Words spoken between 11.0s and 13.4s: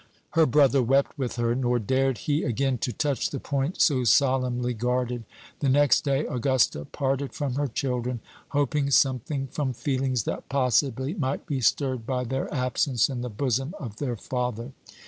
might be stirred by their absence in the